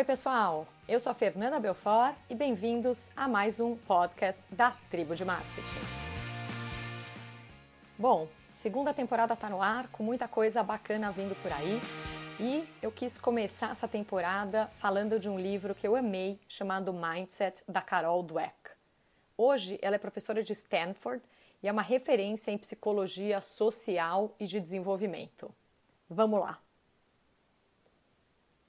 [0.00, 0.66] Oi, pessoal!
[0.88, 5.78] Eu sou a Fernanda Belfort e bem-vindos a mais um podcast da Tribo de Marketing.
[7.98, 11.78] Bom, segunda temporada está no ar, com muita coisa bacana vindo por aí.
[12.40, 17.62] E eu quis começar essa temporada falando de um livro que eu amei, chamado Mindset,
[17.68, 18.70] da Carol Dweck.
[19.36, 21.22] Hoje ela é professora de Stanford
[21.62, 25.54] e é uma referência em psicologia social e de desenvolvimento.
[26.08, 26.69] Vamos lá!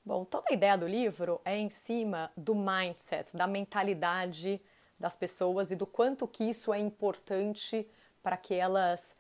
[0.04, 4.60] Bom, toda a ideia do livro é em cima do mindset, da mentalidade
[5.00, 7.88] das pessoas e do quanto que isso é importante
[8.24, 9.16] para que elas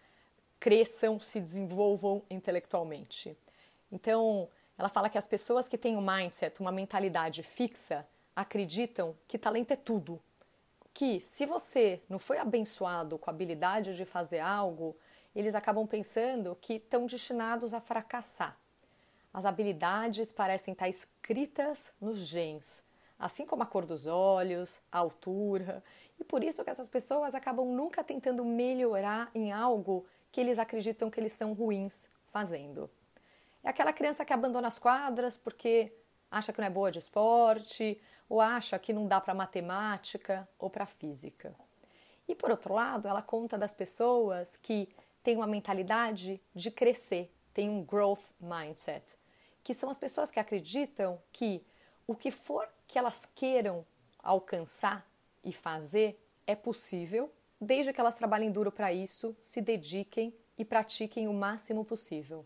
[0.59, 3.37] cresçam, se desenvolvam intelectualmente.
[3.91, 9.37] Então, ela fala que as pessoas que têm um mindset, uma mentalidade fixa, acreditam que
[9.37, 10.19] talento é tudo.
[10.93, 14.95] Que se você não foi abençoado com a habilidade de fazer algo,
[15.35, 18.57] eles acabam pensando que estão destinados a fracassar.
[19.33, 22.83] As habilidades parecem estar escritas nos genes,
[23.17, 25.83] assim como a cor dos olhos, a altura,
[26.19, 31.09] e por isso que essas pessoas acabam nunca tentando melhorar em algo que eles acreditam
[31.09, 32.89] que eles são ruins fazendo.
[33.63, 35.93] É aquela criança que abandona as quadras porque
[36.29, 40.69] acha que não é boa de esporte, ou acha que não dá para matemática ou
[40.69, 41.53] para física.
[42.27, 44.87] E por outro lado, ela conta das pessoas que
[45.21, 49.17] têm uma mentalidade de crescer, têm um growth mindset,
[49.63, 51.63] que são as pessoas que acreditam que
[52.07, 53.85] o que for que elas queiram
[54.19, 55.07] alcançar
[55.43, 61.27] e fazer é possível, desde que elas trabalhem duro para isso, se dediquem e pratiquem
[61.27, 62.45] o máximo possível.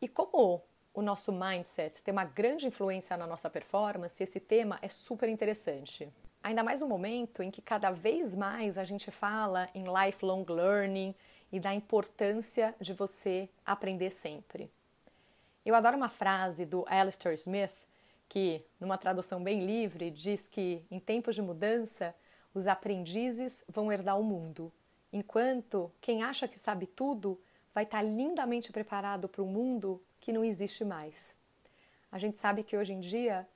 [0.00, 4.88] E como o nosso mindset tem uma grande influência na nossa performance, esse tema é
[4.88, 6.08] super interessante.
[6.42, 11.14] Ainda mais no momento em que cada vez mais a gente fala em lifelong learning
[11.50, 14.70] e da importância de você aprender sempre.
[15.64, 17.74] Eu adoro uma frase do Alistair Smith,
[18.28, 22.14] que, numa tradução bem livre, diz que em tempos de mudança,
[22.52, 24.70] os aprendizes vão herdar o mundo,
[25.10, 27.40] enquanto quem acha que sabe tudo
[27.74, 31.34] vai estar lindamente preparado para um mundo que não existe mais.
[32.12, 33.48] A gente sabe que hoje em dia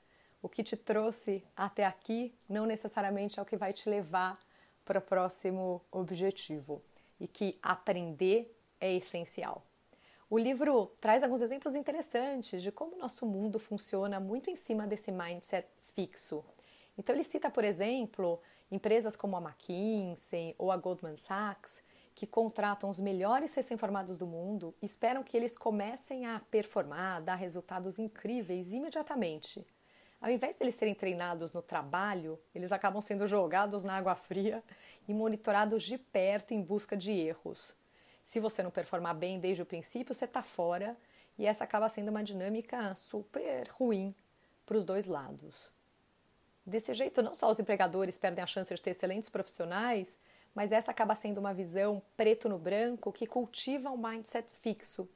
[0.42, 4.38] o que te trouxe até aqui não necessariamente é o que vai te levar
[4.84, 6.82] para o próximo objetivo
[7.20, 9.67] e que aprender é essencial.
[10.30, 14.86] O livro traz alguns exemplos interessantes de como o nosso mundo funciona muito em cima
[14.86, 16.44] desse mindset fixo.
[16.98, 18.38] Então, ele cita, por exemplo,
[18.70, 21.82] empresas como a McKinsey ou a Goldman Sachs,
[22.14, 27.36] que contratam os melhores recém-formados do mundo e esperam que eles comecem a performar, dar
[27.36, 29.66] resultados incríveis imediatamente.
[30.20, 34.62] Ao invés de eles serem treinados no trabalho, eles acabam sendo jogados na água fria
[35.06, 37.74] e monitorados de perto em busca de erros.
[38.28, 40.94] Se você não performar bem desde o princípio, você está fora
[41.38, 44.14] e essa acaba sendo uma dinâmica super ruim
[44.66, 45.70] para os dois lados.
[46.66, 50.20] Desse jeito, não só os empregadores perdem a chance de ter excelentes profissionais,
[50.54, 55.08] mas essa acaba sendo uma visão preto no branco que cultiva um mindset fixo.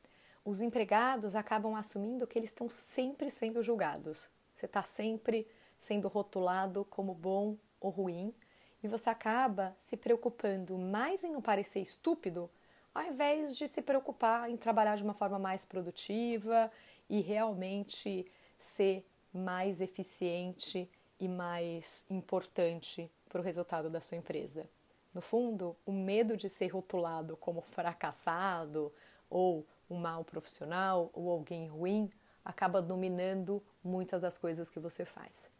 [0.42, 4.30] Os empregados acabam assumindo que eles estão sempre sendo julgados.
[4.54, 5.46] Você está sempre
[5.78, 8.34] sendo rotulado como bom ou ruim
[8.82, 12.50] e você acaba se preocupando mais em não parecer estúpido
[12.94, 16.70] ao invés de se preocupar em trabalhar de uma forma mais produtiva
[17.08, 24.68] e realmente ser mais eficiente e mais importante para o resultado da sua empresa.
[25.14, 28.92] No fundo, o medo de ser rotulado como fracassado
[29.28, 32.10] ou um mau profissional ou alguém ruim
[32.44, 35.50] acaba dominando muitas das coisas que você faz.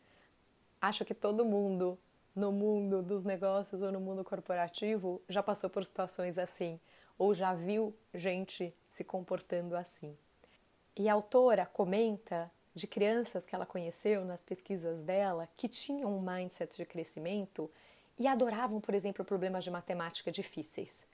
[0.80, 1.98] Acho que todo mundo
[2.34, 6.80] no mundo dos negócios ou no mundo corporativo já passou por situações assim
[7.22, 10.18] ou já viu gente se comportando assim.
[10.96, 16.20] E a autora comenta de crianças que ela conheceu nas pesquisas dela que tinham um
[16.20, 17.70] mindset de crescimento
[18.18, 21.06] e adoravam, por exemplo, problemas de matemática difíceis.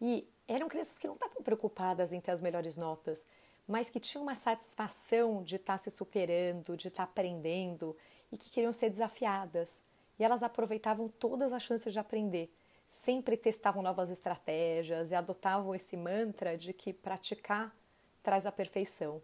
[0.00, 3.26] E eram crianças que não estavam preocupadas em ter as melhores notas,
[3.66, 7.96] mas que tinham uma satisfação de estar se superando, de estar aprendendo
[8.30, 9.82] e que queriam ser desafiadas.
[10.20, 12.48] E elas aproveitavam todas as chances de aprender
[12.88, 17.76] sempre testavam novas estratégias e adotavam esse mantra de que praticar
[18.22, 19.22] traz a perfeição.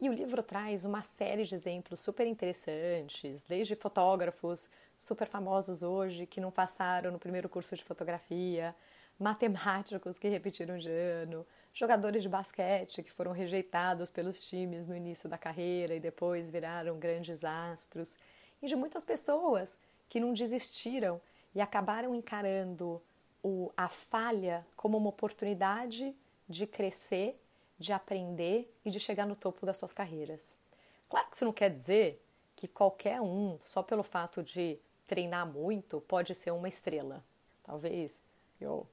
[0.00, 6.26] E o livro traz uma série de exemplos super interessantes, desde fotógrafos super famosos hoje
[6.26, 8.74] que não passaram no primeiro curso de fotografia,
[9.18, 15.28] matemáticos que repetiram de ano, jogadores de basquete que foram rejeitados pelos times no início
[15.28, 18.18] da carreira e depois viraram grandes astros,
[18.62, 19.78] e de muitas pessoas
[20.08, 21.20] que não desistiram
[21.56, 23.02] e acabaram encarando
[23.42, 26.14] o, a falha como uma oportunidade
[26.46, 27.40] de crescer,
[27.78, 30.54] de aprender e de chegar no topo das suas carreiras.
[31.08, 32.22] Claro que isso não quer dizer
[32.54, 37.24] que qualquer um, só pelo fato de treinar muito, pode ser uma estrela.
[37.64, 38.20] Talvez
[38.60, 38.86] eu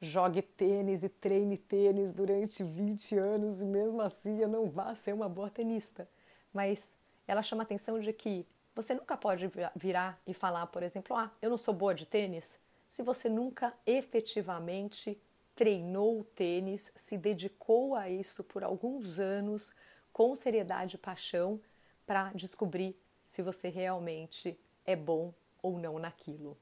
[0.00, 5.12] jogue tênis e treine tênis durante 20 anos e mesmo assim eu não vá ser
[5.12, 6.08] uma boa tenista.
[6.52, 6.96] Mas
[7.28, 8.44] ela chama a atenção de que
[8.78, 12.60] você nunca pode virar e falar, por exemplo, ah, eu não sou boa de tênis,
[12.88, 15.20] se você nunca efetivamente
[15.56, 19.72] treinou o tênis, se dedicou a isso por alguns anos,
[20.12, 21.60] com seriedade e paixão,
[22.06, 22.96] para descobrir
[23.26, 26.56] se você realmente é bom ou não naquilo.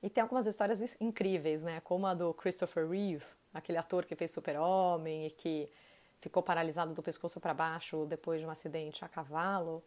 [0.00, 1.80] E tem algumas histórias incríveis, né?
[1.80, 5.68] Como a do Christopher Reeve, aquele ator que fez Super-Homem e que
[6.20, 9.82] ficou paralisado do pescoço para baixo depois de um acidente a cavalo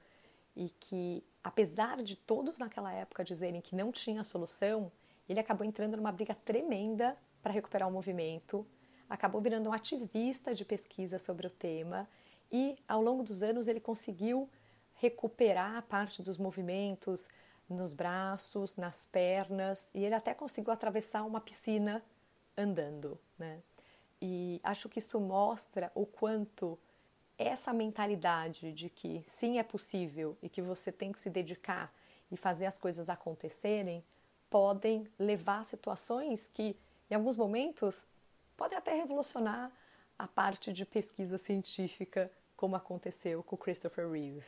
[0.58, 4.92] e que, apesar de todos naquela época dizerem que não tinha solução,
[5.30, 8.68] ele acabou entrando numa briga tremenda para recuperar o movimento,
[9.10, 12.06] acabou virando um ativista de pesquisa sobre o tema
[12.52, 14.50] e, ao longo dos anos, ele conseguiu
[14.96, 17.30] recuperar parte dos movimentos,
[17.70, 22.04] nos braços, nas pernas, e ele até conseguiu atravessar uma piscina
[22.58, 23.62] andando, né?
[24.22, 26.78] E acho que isso mostra o quanto
[27.38, 31.94] essa mentalidade de que sim é possível e que você tem que se dedicar
[32.32, 34.04] e fazer as coisas acontecerem
[34.50, 36.76] podem levar a situações que,
[37.10, 38.06] em alguns momentos,
[38.56, 39.72] podem até revolucionar
[40.18, 44.44] a parte de pesquisa científica, como aconteceu com Christopher Reeve.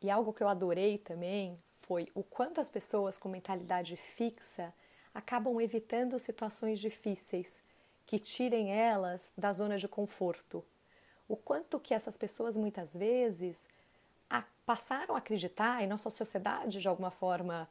[0.00, 4.72] E algo que eu adorei também foi o quanto as pessoas com mentalidade fixa
[5.12, 7.62] acabam evitando situações difíceis
[8.06, 10.64] que tirem elas da zona de conforto.
[11.32, 13.66] O quanto que essas pessoas muitas vezes
[14.28, 17.66] a, passaram a acreditar, e nossa sociedade de alguma forma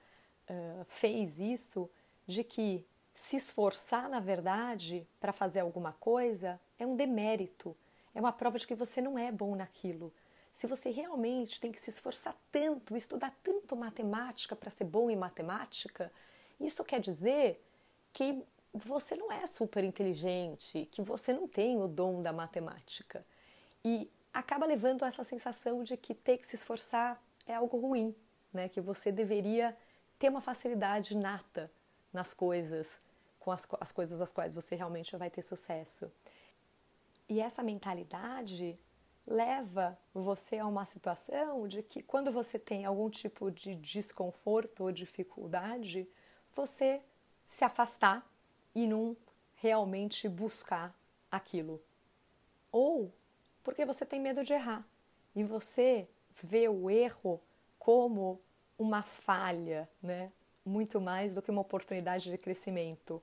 [0.49, 1.87] uh, fez isso,
[2.25, 7.77] de que se esforçar na verdade para fazer alguma coisa é um demérito,
[8.15, 10.11] é uma prova de que você não é bom naquilo
[10.51, 15.15] se você realmente tem que se esforçar tanto, estudar tanto matemática para ser bom em
[15.15, 16.11] matemática,
[16.59, 17.63] isso quer dizer
[18.11, 18.43] que
[18.73, 23.25] você não é super inteligente, que você não tem o dom da matemática.
[23.83, 28.15] E acaba levando a essa sensação de que ter que se esforçar é algo ruim,
[28.53, 28.69] né?
[28.69, 29.77] que você deveria
[30.17, 31.71] ter uma facilidade nata
[32.13, 32.99] nas coisas,
[33.39, 36.11] com as, as coisas às quais você realmente vai ter sucesso.
[37.27, 38.77] E essa mentalidade
[39.25, 44.91] leva você a uma situação de que quando você tem algum tipo de desconforto ou
[44.91, 46.07] dificuldade,
[46.53, 47.01] você
[47.47, 48.29] se afastar
[48.75, 49.15] e não
[49.55, 50.95] realmente buscar
[51.31, 51.81] aquilo.
[52.71, 53.13] Ou
[53.63, 54.85] porque você tem medo de errar
[55.35, 56.07] e você
[56.41, 57.41] vê o erro
[57.77, 58.41] como
[58.77, 60.31] uma falha, né?
[60.65, 63.21] Muito mais do que uma oportunidade de crescimento.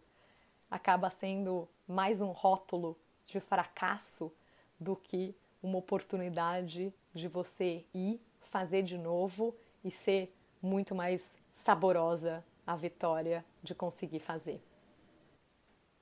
[0.71, 4.33] Acaba sendo mais um rótulo de fracasso
[4.79, 9.55] do que uma oportunidade de você ir fazer de novo
[9.85, 14.61] e ser muito mais saborosa a vitória de conseguir fazer.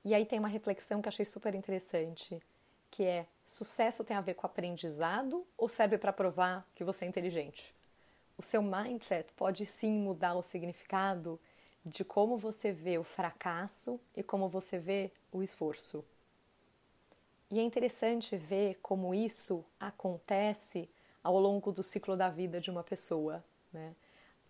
[0.03, 2.41] E aí tem uma reflexão que achei super interessante,
[2.91, 7.07] que é: sucesso tem a ver com aprendizado ou serve para provar que você é
[7.07, 7.73] inteligente?
[8.37, 11.39] O seu mindset pode sim mudar o significado
[11.83, 16.03] de como você vê o fracasso e como você vê o esforço.
[17.49, 20.89] E é interessante ver como isso acontece
[21.23, 23.43] ao longo do ciclo da vida de uma pessoa.
[23.71, 23.95] Né?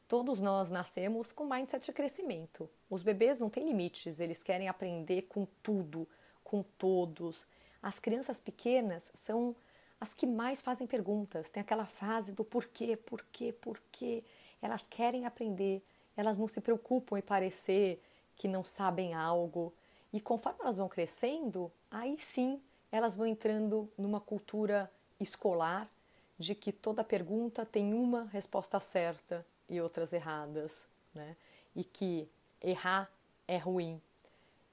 [0.07, 2.69] Todos nós nascemos com mindset de crescimento.
[2.89, 6.07] Os bebês não têm limites, eles querem aprender com tudo,
[6.43, 7.45] com todos.
[7.81, 9.55] As crianças pequenas são
[9.99, 11.49] as que mais fazem perguntas.
[11.49, 14.23] Tem aquela fase do porquê, porquê, porquê.
[14.61, 15.83] Elas querem aprender,
[16.15, 18.01] elas não se preocupam em parecer
[18.35, 19.73] que não sabem algo.
[20.13, 25.89] E conforme elas vão crescendo, aí sim elas vão entrando numa cultura escolar
[26.37, 31.35] de que toda pergunta tem uma resposta certa e outras erradas, né?
[31.75, 32.29] E que
[32.61, 33.09] errar
[33.47, 34.01] é ruim.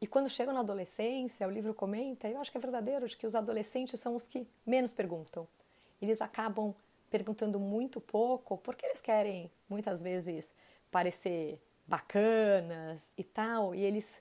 [0.05, 3.27] E quando chegam na adolescência, o livro comenta, eu acho que é verdadeiro, de que
[3.27, 5.49] os adolescentes são os que menos perguntam.
[5.99, 6.75] Eles acabam
[7.11, 10.55] perguntando muito pouco porque eles querem muitas vezes
[10.91, 14.21] parecer bacanas e tal, e eles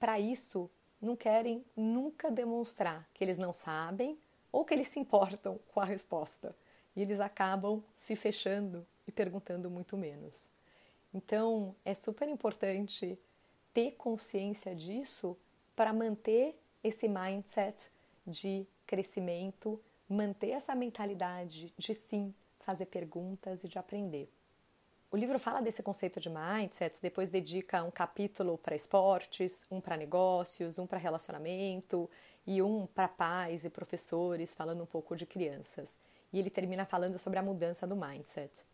[0.00, 4.18] para isso não querem nunca demonstrar que eles não sabem
[4.50, 6.56] ou que eles se importam com a resposta.
[6.96, 10.48] E eles acabam se fechando e perguntando muito menos.
[11.12, 13.18] Então, é super importante
[13.78, 15.36] ter consciência disso
[15.76, 17.88] para manter esse mindset
[18.26, 24.28] de crescimento, manter essa mentalidade de sim fazer perguntas e de aprender.
[25.12, 29.96] O livro fala desse conceito de mindset, depois dedica um capítulo para esportes, um para
[29.96, 32.10] negócios, um para relacionamento
[32.44, 35.96] e um para pais e professores, falando um pouco de crianças.
[36.32, 38.64] e ele termina falando sobre a mudança do mindset.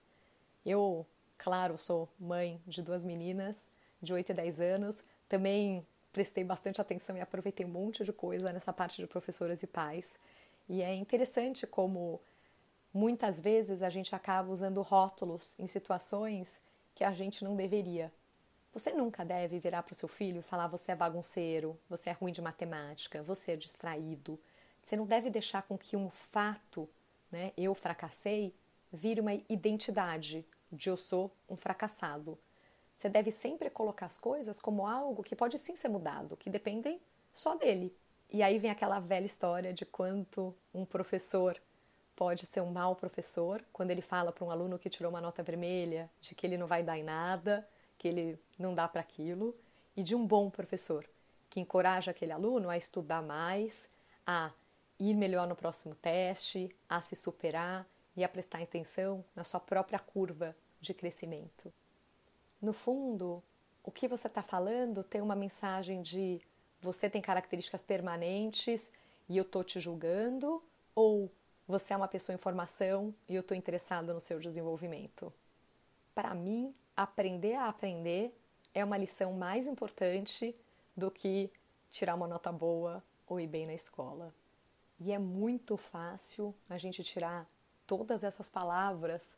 [0.65, 1.07] Eu,
[1.37, 3.74] claro, sou mãe de duas meninas
[4.05, 8.53] de 8 e 10 anos, também prestei bastante atenção e aproveitei um monte de coisa
[8.53, 10.15] nessa parte de professoras e pais.
[10.69, 12.21] E é interessante como
[12.93, 16.61] muitas vezes a gente acaba usando rótulos em situações
[16.95, 18.13] que a gente não deveria.
[18.73, 22.13] Você nunca deve virar para o seu filho e falar você é bagunceiro, você é
[22.13, 24.39] ruim de matemática, você é distraído.
[24.83, 26.89] Você não deve deixar com que um fato,
[27.31, 28.55] né, eu fracassei,
[28.93, 32.39] vire uma identidade de eu sou um fracassado.
[32.97, 37.01] Você deve sempre colocar as coisas como algo que pode sim ser mudado, que dependem
[37.33, 37.95] só dele.
[38.31, 41.61] E aí vem aquela velha história de quanto um professor
[42.15, 45.43] pode ser um mau professor quando ele fala para um aluno que tirou uma nota
[45.43, 49.55] vermelha de que ele não vai dar em nada, que ele não dá para aquilo,
[49.97, 51.09] e de um bom professor
[51.51, 53.89] que encoraja aquele aluno a estudar mais,
[54.27, 54.53] a
[54.99, 57.87] ir melhor no próximo teste, a se superar
[58.17, 61.73] e a prestar atenção na sua própria curva de crescimento.
[62.65, 63.43] No fundo,
[63.83, 66.41] o que você está falando tem uma mensagem de
[66.81, 68.91] você tem características permanentes
[69.29, 71.31] e eu estou te julgando, ou
[71.69, 75.31] você é uma pessoa em formação e eu estou interessada no seu desenvolvimento.
[76.15, 78.35] Para mim, aprender a aprender
[78.73, 80.57] é uma lição mais importante
[80.97, 81.53] do que
[81.91, 84.35] tirar uma nota boa ou ir bem na escola.
[84.99, 87.47] E é muito fácil a gente tirar
[87.87, 89.37] todas essas palavras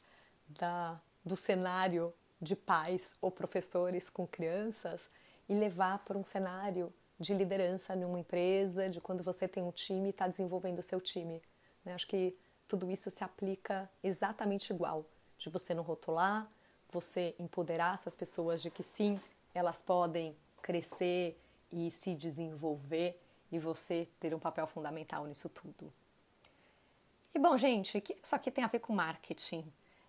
[0.49, 5.09] da, do cenário de pais ou professores com crianças
[5.49, 10.09] e levar para um cenário de liderança numa empresa, de quando você tem um time
[10.09, 11.43] e está desenvolvendo o seu time.
[11.85, 11.95] Né?
[11.95, 12.37] Acho que
[12.69, 15.07] tudo isso se aplica exatamente igual,
[15.39, 16.51] de você não rotular,
[16.91, 19.19] você empoderar essas pessoas de que sim,
[19.55, 21.41] elas podem crescer
[21.73, 25.93] e se desenvolver e você ter um papel fundamental nisso tudo.
[27.35, 29.65] E bom, gente, o que isso aqui tem a ver com marketing?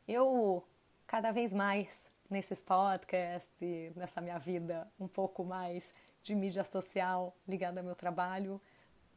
[0.08, 0.64] Eu
[1.06, 7.36] cada vez mais nesses podcasts e nessa minha vida um pouco mais de mídia social
[7.48, 8.62] ligada ao meu trabalho,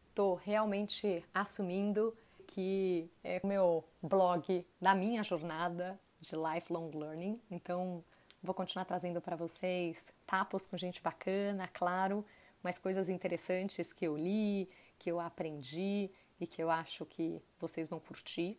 [0.09, 7.41] estou realmente assumindo que é o meu blog da minha jornada de lifelong learning.
[7.51, 8.05] Então,
[8.43, 12.25] vou continuar trazendo para vocês papos com gente bacana, claro,
[12.63, 17.89] mas coisas interessantes que eu li, que eu aprendi e que eu acho que vocês
[17.89, 18.59] vão curtir.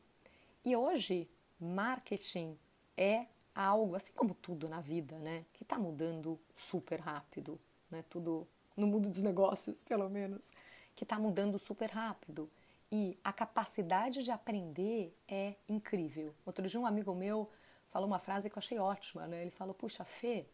[0.63, 1.29] E hoje,
[1.59, 2.57] marketing
[2.97, 8.47] é algo, assim como tudo na vida, né, que está mudando super rápido, né, tudo
[8.75, 10.51] no mundo dos negócios, pelo menos,
[10.95, 12.49] que está mudando super rápido.
[12.91, 16.33] E a capacidade de aprender é incrível.
[16.45, 17.49] Outro dia um amigo meu
[17.87, 19.41] falou uma frase que eu achei ótima, né?
[19.41, 20.45] Ele falou: "Puxa, Fê,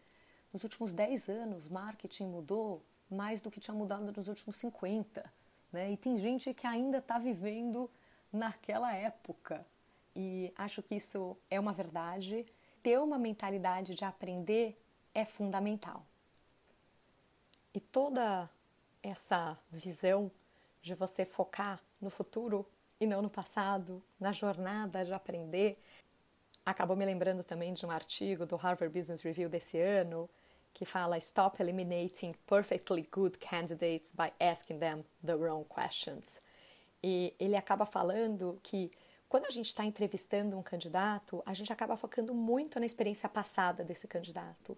[0.54, 5.32] nos últimos 10 anos marketing mudou mais do que tinha mudado nos últimos 50,
[5.72, 5.92] né?
[5.92, 7.89] E tem gente que ainda está vivendo
[8.32, 9.66] naquela época.
[10.16, 12.46] E acho que isso é uma verdade
[12.88, 14.82] ter uma mentalidade de aprender
[15.13, 16.06] é fundamental.
[17.74, 18.50] E toda
[19.03, 20.32] essa visão
[20.82, 22.65] de você focar no futuro
[22.98, 25.77] e não no passado, na jornada de aprender,
[26.65, 30.29] acabou me lembrando também de um artigo do Harvard Business Review desse ano
[30.74, 36.41] que fala Stop eliminating perfectly good candidates by asking them the wrong questions.
[37.03, 38.89] E ele acaba falando que
[39.29, 43.84] quando a gente está entrevistando um candidato, a gente acaba focando muito na experiência passada
[43.84, 44.77] desse candidato.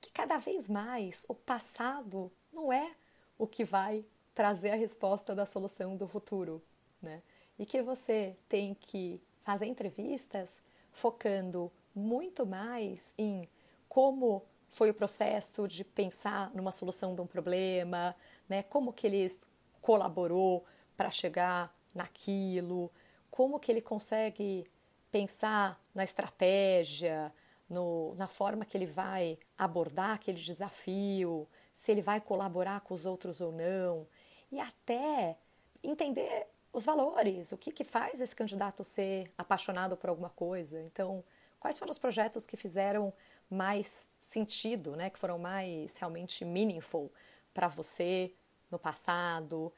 [0.00, 2.94] Que cada vez mais o passado não é
[3.38, 6.62] o que vai trazer a resposta da solução do futuro,
[7.00, 7.22] né?
[7.58, 10.60] E que você tem que fazer entrevistas
[10.92, 13.48] focando muito mais em
[13.88, 18.14] como foi o processo de pensar numa solução de um problema,
[18.48, 18.62] né?
[18.62, 19.46] Como que eles
[19.80, 20.64] colaborou
[20.96, 22.90] para chegar naquilo,
[23.30, 24.66] como que ele consegue
[25.10, 27.32] pensar na estratégia,
[27.68, 33.06] no, na forma que ele vai abordar aquele desafio, se ele vai colaborar com os
[33.06, 34.06] outros ou não,
[34.50, 35.36] e até
[35.82, 40.80] entender os valores, o que, que faz esse candidato ser apaixonado por alguma coisa.
[40.82, 41.24] Então,
[41.58, 43.12] quais foram os projetos que fizeram
[43.48, 47.10] mais sentido, né, que foram mais realmente meaningful
[47.52, 48.32] para você
[48.70, 49.72] no passado,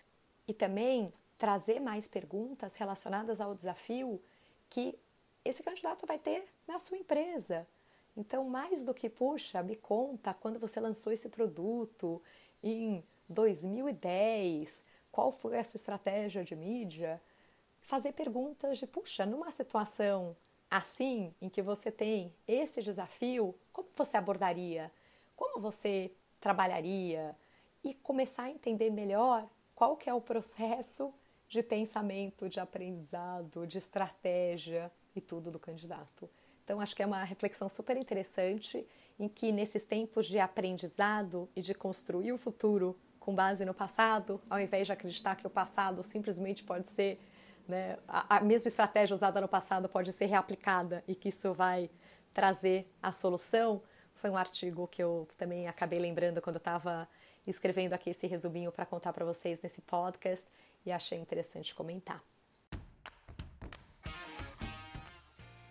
[0.46, 4.22] e também trazer mais perguntas relacionadas ao desafio
[4.70, 4.96] que
[5.44, 7.66] esse candidato vai ter na sua empresa.
[8.16, 12.22] Então, mais do que, puxa, me conta quando você lançou esse produto
[12.62, 17.20] em 2010, qual foi a sua estratégia de mídia?
[17.80, 20.36] Fazer perguntas de, puxa, numa situação
[20.70, 24.92] assim, em que você tem esse desafio, como você abordaria?
[25.34, 27.34] Como você trabalharia?
[27.82, 29.44] E começar a entender melhor
[29.74, 31.12] qual que é o processo
[31.52, 36.30] de pensamento, de aprendizado, de estratégia e tudo do candidato.
[36.64, 38.86] Então, acho que é uma reflexão super interessante
[39.18, 44.40] em que, nesses tempos de aprendizado e de construir o futuro com base no passado,
[44.48, 47.20] ao invés de acreditar que o passado simplesmente pode ser,
[47.68, 51.90] né, a, a mesma estratégia usada no passado pode ser reaplicada e que isso vai
[52.32, 53.82] trazer a solução,
[54.14, 57.06] foi um artigo que eu também acabei lembrando quando estava
[57.46, 60.48] escrevendo aqui esse resuminho para contar para vocês nesse podcast
[60.84, 62.22] e achei interessante comentar.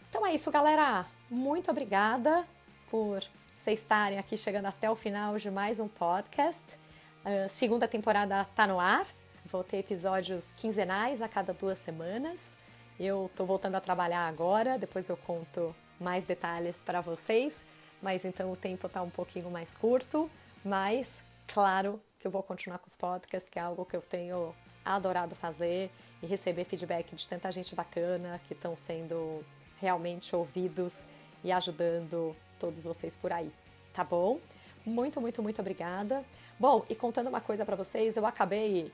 [0.09, 1.05] Então é isso, galera.
[1.29, 2.45] Muito obrigada
[2.89, 3.23] por
[3.55, 6.77] vocês estarem aqui chegando até o final de mais um podcast.
[7.23, 9.05] A segunda temporada está no ar.
[9.45, 12.57] Vou ter episódios quinzenais a cada duas semanas.
[12.99, 17.65] Eu estou voltando a trabalhar agora, depois eu conto mais detalhes para vocês.
[18.01, 20.29] Mas então o tempo está um pouquinho mais curto.
[20.65, 24.53] Mas, claro, que eu vou continuar com os podcasts, que é algo que eu tenho
[24.83, 29.43] adorado fazer e receber feedback de tanta gente bacana que estão sendo
[29.79, 31.01] realmente ouvidos
[31.43, 33.51] e ajudando todos vocês por aí,
[33.93, 34.39] tá bom?
[34.85, 36.23] Muito, muito, muito obrigada.
[36.59, 38.91] Bom, e contando uma coisa para vocês, eu acabei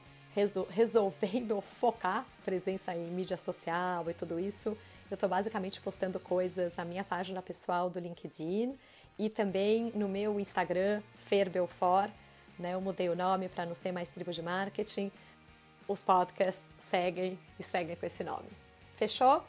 [0.70, 4.78] resolvendo focar presença em mídia social e tudo isso.
[5.10, 8.78] Eu estou basicamente postando coisas na minha página pessoal do LinkedIn
[9.18, 12.12] e também no meu Instagram, Fer Belfort.
[12.60, 12.74] Né?
[12.74, 15.12] Eu mudei o nome para não ser mais tribo de marketing.
[15.88, 18.50] Os podcasts seguem e seguem com esse nome.
[18.96, 19.44] Fechou?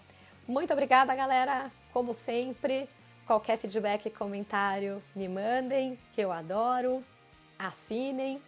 [0.46, 1.70] Muito obrigada, galera.
[1.92, 2.88] Como sempre,
[3.26, 7.04] qualquer feedback comentário me mandem, que eu adoro.
[7.58, 8.40] Assinem,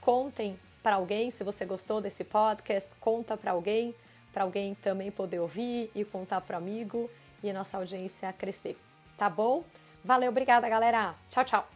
[0.00, 3.94] contem para alguém se você gostou desse podcast, conta para alguém,
[4.32, 7.10] para alguém também poder ouvir e contar para amigo
[7.42, 8.78] e nossa audiência crescer.
[9.16, 9.64] Tá bom?
[10.04, 11.14] Valeu, obrigada, galera.
[11.28, 11.75] Tchau, tchau.